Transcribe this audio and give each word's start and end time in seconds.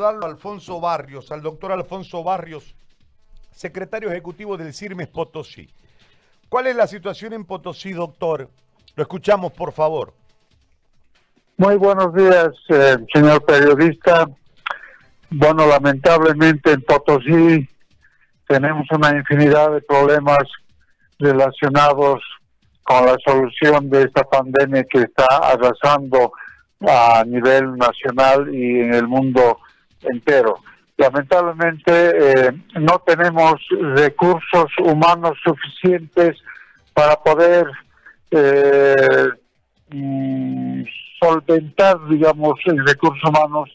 Alfonso 0.00 0.80
Barrios, 0.80 1.30
al 1.32 1.42
doctor 1.42 1.70
Alfonso 1.70 2.24
Barrios, 2.24 2.74
secretario 3.50 4.10
ejecutivo 4.10 4.56
del 4.56 4.72
CIRMES 4.72 5.08
Potosí. 5.08 5.68
¿Cuál 6.48 6.68
es 6.68 6.76
la 6.76 6.86
situación 6.86 7.34
en 7.34 7.44
Potosí, 7.44 7.92
doctor? 7.92 8.48
Lo 8.96 9.02
escuchamos, 9.02 9.52
por 9.52 9.72
favor. 9.72 10.14
Muy 11.58 11.76
buenos 11.76 12.14
días, 12.14 12.48
eh, 12.70 12.96
señor 13.12 13.44
periodista. 13.44 14.26
Bueno, 15.28 15.66
lamentablemente 15.66 16.72
en 16.72 16.82
Potosí 16.82 17.68
tenemos 18.48 18.86
una 18.92 19.10
infinidad 19.10 19.72
de 19.72 19.82
problemas 19.82 20.44
relacionados 21.18 22.22
con 22.82 23.04
la 23.04 23.16
solución 23.24 23.90
de 23.90 24.04
esta 24.04 24.24
pandemia 24.24 24.84
que 24.84 25.00
está 25.00 25.26
arrasando 25.26 26.32
a 26.80 27.24
nivel 27.26 27.76
nacional 27.76 28.52
y 28.54 28.80
en 28.80 28.94
el 28.94 29.06
mundo 29.06 29.58
entero. 30.04 30.56
Lamentablemente 30.96 31.92
eh, 31.92 32.52
no 32.78 32.98
tenemos 33.06 33.54
recursos 33.94 34.70
humanos 34.78 35.38
suficientes 35.42 36.36
para 36.92 37.16
poder 37.16 37.66
eh, 38.30 39.28
mm, 39.90 40.82
solventar, 41.20 41.96
digamos, 42.08 42.54
recursos 42.86 43.28
humanos 43.28 43.70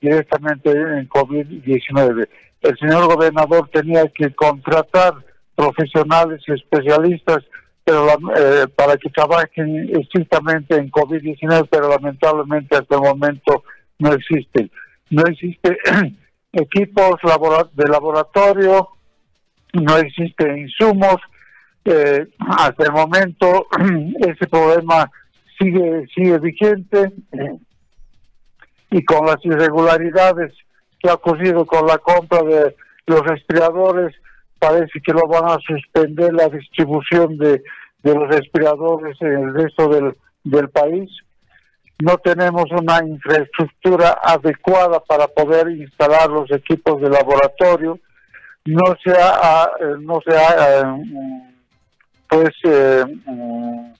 directamente 0.00 0.70
en 0.70 1.08
COVID-19. 1.08 2.28
El 2.62 2.78
señor 2.78 3.06
gobernador 3.14 3.68
tenía 3.72 4.06
que 4.08 4.34
contratar 4.34 5.14
profesionales 5.54 6.40
y 6.46 6.52
especialistas 6.52 7.44
eh, 7.84 8.66
para 8.76 8.96
que 8.96 9.10
trabajen 9.10 9.90
estrictamente 10.00 10.76
en 10.76 10.90
COVID-19, 10.90 11.68
pero 11.70 11.88
lamentablemente 11.88 12.76
hasta 12.76 12.94
el 12.94 13.02
momento 13.02 13.64
no 13.98 14.12
existen. 14.12 14.70
No 15.12 15.22
existen 15.26 15.76
equipos 16.52 17.16
de 17.74 17.88
laboratorio, 17.88 18.88
no 19.74 19.96
existen 19.98 20.58
insumos. 20.58 21.16
Eh, 21.84 22.26
hasta 22.38 22.84
el 22.84 22.92
momento 22.92 23.66
ese 24.20 24.46
problema 24.46 25.10
sigue 25.58 26.06
sigue 26.14 26.38
vigente 26.38 27.12
y 28.90 29.04
con 29.04 29.26
las 29.26 29.44
irregularidades 29.44 30.54
que 30.98 31.10
ha 31.10 31.14
ocurrido 31.14 31.66
con 31.66 31.86
la 31.86 31.98
compra 31.98 32.42
de 32.42 32.74
los 33.06 33.20
respiradores 33.26 34.14
parece 34.58 35.00
que 35.04 35.12
lo 35.12 35.26
van 35.28 35.44
a 35.50 35.58
suspender 35.66 36.32
la 36.32 36.48
distribución 36.48 37.36
de, 37.36 37.62
los 38.04 38.28
respiradores 38.28 39.20
en 39.20 39.32
el 39.32 39.54
resto 39.54 39.88
del, 39.88 40.16
del 40.44 40.70
país. 40.70 41.10
No 42.02 42.18
tenemos 42.18 42.64
una 42.72 42.98
infraestructura 43.06 44.18
adecuada 44.24 44.98
para 44.98 45.28
poder 45.28 45.68
instalar 45.70 46.28
los 46.28 46.50
equipos 46.50 47.00
de 47.00 47.08
laboratorio. 47.08 48.00
No 48.64 48.96
se 49.04 49.12
ha, 49.12 49.70
eh, 49.78 49.94
no 50.00 50.18
eh, 50.26 50.82
pues 52.28 52.50
eh, 52.64 53.04
mm, 53.24 53.92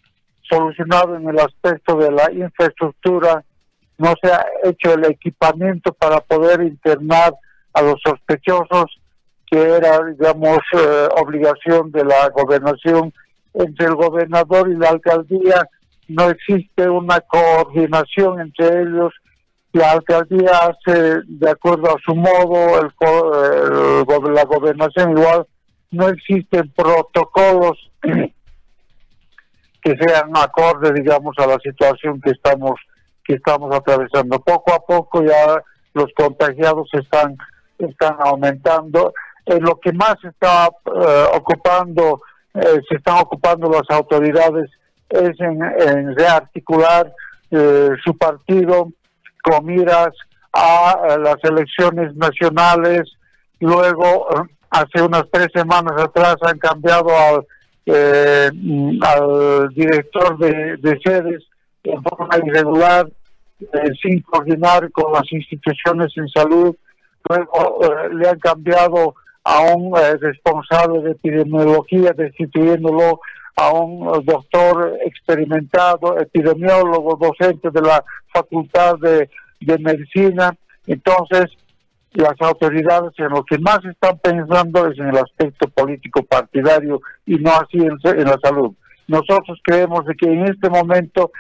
solucionado 0.51 1.15
en 1.15 1.29
el 1.29 1.39
aspecto 1.39 1.97
de 1.97 2.11
la 2.11 2.29
infraestructura. 2.33 3.45
No 3.99 4.15
se 4.21 4.33
ha 4.33 4.47
hecho 4.65 4.95
el 4.95 5.05
equipamiento 5.05 5.93
para 5.93 6.19
poder 6.23 6.63
internar 6.63 7.33
a 7.73 7.83
los 7.83 8.01
sospechosos 8.05 8.99
que 9.49 9.63
era, 9.63 10.01
digamos, 10.07 10.59
eh, 10.77 11.09
obligación 11.21 11.93
de 11.93 12.05
la 12.05 12.31
gobernación 12.31 13.13
entre 13.55 13.87
el 13.87 13.95
gobernador 13.95 14.69
y 14.69 14.75
la 14.75 14.89
alcaldía. 14.89 15.69
No 16.09 16.29
existe 16.31 16.89
una 16.89 17.21
coordinación 17.21 18.41
entre 18.41 18.83
ellos. 18.83 19.13
La 19.73 19.93
alcaldía 19.93 20.51
hace 20.51 21.23
de 21.27 21.51
acuerdo 21.51 21.89
a 21.91 22.01
su 22.05 22.15
modo, 22.15 22.81
el, 22.81 24.35
la 24.35 24.45
gobernación 24.45 25.17
igual. 25.17 25.47
No 25.91 26.09
existen 26.09 26.71
protocolos 26.71 27.91
que 29.83 29.97
sean 29.97 30.31
acordes, 30.37 30.95
digamos, 30.95 31.35
a 31.39 31.47
la 31.47 31.59
situación 31.59 32.21
que 32.21 32.31
estamos 32.31 32.79
que 33.25 33.35
estamos 33.35 33.75
atravesando. 33.75 34.41
Poco 34.41 34.75
a 34.75 34.81
poco 34.81 35.23
ya 35.23 35.63
los 35.95 36.13
contagiados 36.17 36.89
están 36.93 37.37
están 37.79 38.17
aumentando 38.21 39.13
en 39.47 39.63
lo 39.63 39.79
que 39.81 39.93
más 39.93 40.17
está 40.23 40.69
eh, 40.87 41.25
ocupando, 41.35 42.23
eh, 42.55 42.81
se 42.89 42.97
están 42.97 43.19
ocupando 43.19 43.69
las 43.71 43.89
autoridades 43.91 44.71
es 45.13 45.41
en, 45.41 46.17
rearticular 46.17 47.13
eh, 47.51 47.91
su 48.05 48.17
partido 48.17 48.89
con 49.43 49.67
miras 49.67 50.11
a, 50.53 51.17
las 51.19 51.37
elecciones 51.43 52.15
nacionales. 52.17 53.03
Luego, 53.61 54.27
hace 54.71 55.03
unas 55.03 55.25
tres 55.31 55.49
semanas 55.55 56.01
atrás, 56.01 56.37
han 56.43 56.59
cambiado 56.59 57.09
al, 57.11 57.47
al 59.03 59.69
director 59.75 60.39
de, 60.39 60.77
de 60.79 61.01
sedes 61.05 61.45
en 61.85 62.03
forma 62.03 62.37
irregular, 62.45 63.09
sin 64.01 64.21
coordinar 64.23 64.91
con 64.93 65.13
las 65.13 65.31
instituciones 65.33 66.13
en 66.17 66.29
salud. 66.29 66.75
Luego 67.29 67.81
le 68.13 68.29
han 68.29 68.39
cambiado 68.39 69.15
a 69.45 69.61
un 69.75 69.95
responsable 70.21 71.03
de 71.03 71.11
epidemiología, 71.13 72.13
destituyéndolo 72.13 73.21
a 73.57 73.73
un 73.73 74.25
doctor 74.25 74.99
experimentado, 75.05 76.19
epidemiólogo, 76.19 77.17
docente 77.17 77.71
de 77.71 77.83
la 77.83 78.05
Facultad 78.33 78.97
de, 78.99 79.29
Medicina. 79.79 80.55
Entonces, 80.87 81.51
las 82.15 82.35
autoridades 82.41 83.13
en 83.19 83.29
lo 83.29 83.45
que 83.45 83.59
más 83.59 83.79
están 83.85 84.19
pensando 84.19 84.89
es 84.89 84.99
en 84.99 85.09
el 85.09 85.19
aspecto 85.19 85.69
político 85.69 86.23
partidario 86.25 87.01
y 87.27 87.37
no 87.37 87.53
así 87.53 87.79
en, 87.79 88.25
la 88.25 88.39
salud. 88.43 88.73
Nosotros 89.07 89.61
creemos 89.63 90.05
de 90.07 90.15
que 90.15 90.27
en 90.27 90.45
este 90.47 90.69
momento 90.69 91.31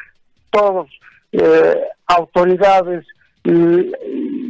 todos, 0.50 0.88
eh, 1.32 1.80
autoridades 2.06 3.04
y, 3.44 3.92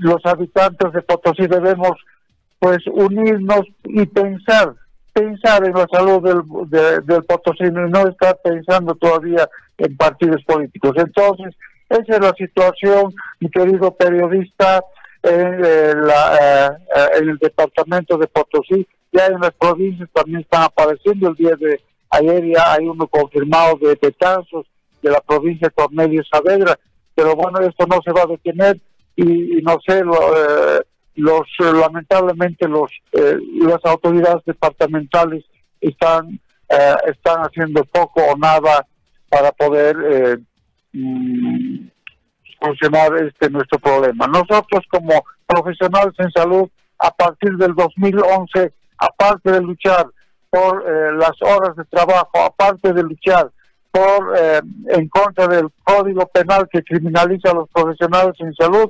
los 0.01 0.25
habitantes 0.27 0.93
de 0.93 1.03
Potosí 1.03 1.47
debemos 1.47 1.93
pues 2.63 2.79
unirnos 2.87 3.63
y 3.83 4.07
pensar, 4.07 4.73
pensar 5.13 5.67
en 5.67 5.73
la 5.73 5.85
salud 5.91 6.23
del, 6.23 7.05
del 7.05 7.25
potosino 7.25 7.89
y 7.89 7.91
no 7.91 8.07
estar 8.07 8.39
pensando 8.45 8.95
todavía 8.95 9.49
en 9.79 9.97
partidos 9.97 10.45
políticos. 10.45 10.93
Entonces, 10.97 11.57
esa 11.89 12.15
es 12.15 12.21
la 12.21 12.33
situación, 12.35 13.13
mi 13.41 13.51
querido 13.51 13.93
periodista, 13.97 14.81
en, 15.25 15.65
eh, 15.65 15.93
la, 16.07 16.79
eh, 16.97 17.19
en 17.21 17.31
el 17.31 17.39
departamento 17.39 18.17
de 18.17 18.29
Potosí. 18.29 18.87
Ya 19.11 19.27
en 19.27 19.41
las 19.41 19.55
provincias 19.55 20.09
también 20.13 20.43
están 20.43 20.63
apareciendo. 20.63 21.31
El 21.31 21.35
día 21.35 21.57
de 21.57 21.81
ayer 22.11 22.45
ya 22.55 22.75
hay 22.75 22.87
uno 22.87 23.09
confirmado 23.09 23.77
de 23.79 23.99
Betanzos, 24.01 24.67
de 25.03 25.11
la 25.11 25.21
provincia 25.21 25.67
de 25.67 25.75
Cornelio 25.75 26.23
Saavedra. 26.31 26.79
Pero 27.17 27.35
bueno, 27.35 27.59
esto 27.59 27.89
no 27.89 28.01
se 28.05 28.13
va 28.13 28.23
a 28.23 28.27
detener 28.27 28.79
y, 29.17 29.61
no 29.63 29.81
sé, 29.85 30.05
lo, 30.05 30.15
eh, 30.15 30.83
los 31.15 31.43
eh, 31.59 31.73
lamentablemente 31.73 32.67
los 32.69 32.91
eh, 33.13 33.37
las 33.61 33.85
autoridades 33.85 34.45
departamentales 34.47 35.45
están 35.81 36.41
eh, 36.69 36.95
están 37.07 37.41
haciendo 37.41 37.85
poco 37.85 38.23
o 38.23 38.37
nada 38.37 38.87
para 39.29 39.53
poder 39.53 40.41
mm, 40.93 41.89
solucionar 42.61 43.17
este 43.27 43.51
nuestro 43.51 43.79
problema. 43.79 44.27
Nosotros 44.27 44.85
como 44.91 45.25
profesionales 45.47 46.15
en 46.19 46.31
salud 46.31 46.69
a 46.99 47.11
partir 47.11 47.57
del 47.57 47.75
2011 47.75 48.73
aparte 48.99 49.53
de 49.53 49.61
luchar 49.61 50.07
por 50.49 50.85
las 51.17 51.33
horas 51.41 51.75
de 51.77 51.85
trabajo, 51.87 52.39
aparte 52.45 52.93
de 52.93 53.03
luchar 53.03 53.51
por 53.91 54.37
en 54.89 55.09
contra 55.09 55.49
del 55.49 55.69
código 55.83 56.27
penal 56.27 56.69
que 56.71 56.83
criminaliza 56.83 57.51
a 57.51 57.55
los 57.55 57.69
profesionales 57.71 58.35
en 58.39 58.55
salud, 58.55 58.87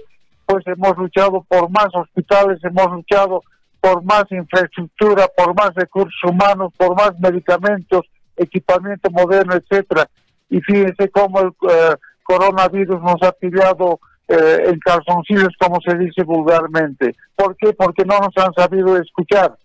pues 0.52 0.66
hemos 0.66 0.94
luchado 0.98 1.42
por 1.48 1.70
más 1.70 1.88
hospitales, 1.94 2.62
hemos 2.62 2.90
luchado 2.92 3.42
por 3.80 4.04
más 4.04 4.24
infraestructura, 4.30 5.27
por 5.34 5.54
más 5.54 5.71
recursos 5.74 6.15
humanos, 6.28 6.74
por 6.77 6.94
más 6.94 7.18
medicamentos, 7.18 8.03
equipamiento 8.36 9.10
moderno, 9.10 9.54
etcétera. 9.54 10.06
Y 10.50 10.60
fíjense 10.60 11.09
cómo 11.09 11.41
el 11.41 11.48
eh, 11.71 11.97
coronavirus 12.22 13.00
nos 13.00 13.22
ha 13.22 13.32
pillado 13.32 13.98
eh, 14.28 14.65
en 14.66 14.78
calzoncillos, 14.80 15.54
como 15.59 15.80
se 15.80 15.97
dice 15.97 16.22
vulgarmente. 16.22 17.16
¿Por 17.34 17.56
qué? 17.56 17.72
Porque 17.72 18.04
no 18.04 18.18
nos 18.18 18.36
han 18.36 18.53
sabido 18.53 18.98
escuchar 18.98 19.56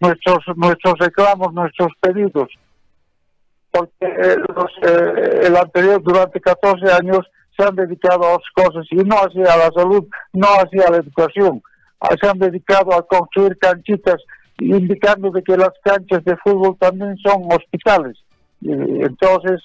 nuestros 0.00 0.38
nuestros 0.56 0.94
reclamos, 1.00 1.52
nuestros 1.52 1.92
pedidos. 2.00 2.48
Porque 3.70 3.90
eh, 4.00 4.36
el 5.42 5.54
anterior, 5.54 6.02
durante 6.02 6.40
14 6.40 6.92
años, 6.92 7.26
se 7.56 7.64
han 7.64 7.76
dedicado 7.76 8.24
a 8.24 8.34
otras 8.34 8.50
cosas 8.54 8.86
y 8.90 8.96
no 8.96 9.16
hacia 9.16 9.56
la 9.56 9.70
salud, 9.74 10.06
no 10.32 10.46
hacia 10.46 10.90
la 10.90 10.98
educación. 10.98 11.62
Ah, 12.00 12.14
se 12.20 12.28
han 12.28 12.38
dedicado 12.38 12.94
a 12.94 13.06
construir 13.06 13.56
canchitas, 13.58 14.20
indicando 14.58 15.30
de 15.30 15.42
que 15.42 15.56
las 15.56 15.72
canchas 15.82 16.24
de 16.24 16.36
fútbol 16.38 16.76
también 16.78 17.16
son 17.18 17.44
hospitales. 17.50 18.16
entonces, 18.62 19.60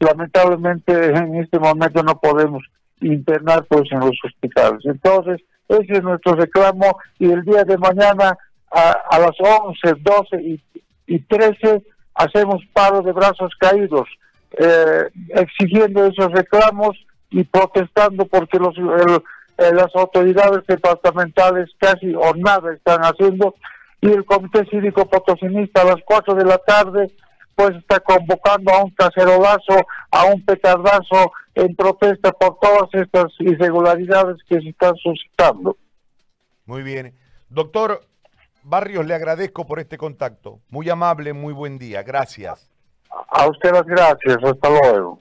lamentablemente 0.00 0.92
en 1.10 1.36
este 1.36 1.58
momento 1.58 2.02
no 2.02 2.18
podemos 2.20 2.62
internar 3.00 3.64
pues 3.68 3.90
en 3.90 4.00
los 4.00 4.18
hospitales. 4.24 4.80
Entonces, 4.84 5.40
Ese 5.68 5.92
es 5.94 6.02
nuestro 6.02 6.34
reclamo 6.34 6.98
y 7.18 7.30
el 7.30 7.42
día 7.44 7.62
de 7.64 7.76
mañana 7.76 8.36
a, 8.70 9.18
las 9.18 9.36
11, 9.38 10.00
12 10.00 10.42
y, 10.42 10.62
y 11.06 11.18
13 11.20 11.82
hacemos 12.14 12.62
paro 12.72 13.02
de 13.02 13.12
brazos 13.12 13.52
caídos, 13.58 14.08
eh, 14.58 15.08
exigiendo 15.34 16.06
esos 16.06 16.32
reclamos 16.32 16.96
y 17.30 17.44
protestando 17.44 18.26
porque 18.26 18.58
los, 18.58 18.76
eh, 18.78 19.72
las 19.72 19.94
autoridades 19.94 20.66
departamentales 20.66 21.70
casi 21.78 22.14
o 22.14 22.34
nada 22.34 22.72
están 22.72 23.00
haciendo 23.02 23.54
y 24.00 24.10
el 24.10 24.24
Comité 24.24 24.64
Cívico 24.70 25.08
Potosinista 25.08 25.82
a 25.82 25.86
las 25.86 26.02
4 26.04 26.34
de 26.34 26.44
la 26.44 26.58
tarde 26.58 27.12
pues 27.58 27.74
está 27.74 27.98
convocando 27.98 28.72
a 28.72 28.84
un 28.84 28.90
cacerolazo, 28.90 29.84
a 30.12 30.26
un 30.26 30.44
petardazo 30.44 31.32
en 31.56 31.74
protesta 31.74 32.30
por 32.30 32.56
todas 32.60 32.88
estas 32.92 33.32
irregularidades 33.40 34.36
que 34.48 34.60
se 34.60 34.68
están 34.68 34.94
suscitando. 34.94 35.76
Muy 36.66 36.84
bien. 36.84 37.16
Doctor 37.48 38.02
Barrios, 38.62 39.04
le 39.06 39.14
agradezco 39.14 39.66
por 39.66 39.80
este 39.80 39.98
contacto. 39.98 40.60
Muy 40.68 40.88
amable, 40.88 41.32
muy 41.32 41.52
buen 41.52 41.78
día. 41.78 42.04
Gracias. 42.04 42.70
A 43.10 43.48
usted 43.48 43.72
las 43.72 43.86
gracias. 43.86 44.36
Hasta 44.40 44.68
luego. 44.68 45.20